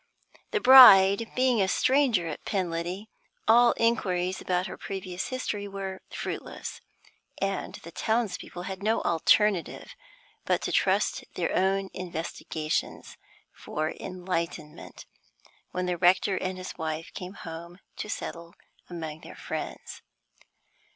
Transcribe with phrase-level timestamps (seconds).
[0.49, 3.05] The bride being a stranger at Penliddy,
[3.47, 6.81] all inquiries about her previous history were fruitless,
[7.39, 9.93] and the townspeople had no alternative
[10.43, 13.17] but to trust to their own investigations
[13.53, 15.05] for enlightenment
[15.69, 18.55] when the rector and his wife came home to settle
[18.89, 20.01] among their friends.